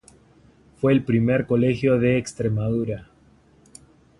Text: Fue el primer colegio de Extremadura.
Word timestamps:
Fue 0.77 0.93
el 0.93 1.03
primer 1.03 1.45
colegio 1.45 1.99
de 1.99 2.17
Extremadura. 2.17 3.11